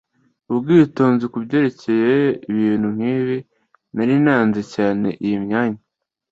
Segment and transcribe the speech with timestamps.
[0.51, 2.13] ubwitonzi kubyerekeye
[2.51, 3.37] ibintu nkibi.
[3.95, 5.81] nari naranze cyane iyi myanya